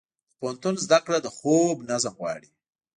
د 0.27 0.31
پوهنتون 0.39 0.75
زده 0.85 0.99
کړه 1.05 1.17
د 1.21 1.27
خوب 1.37 1.77
نظم 1.89 2.13
غواړي. 2.19 2.49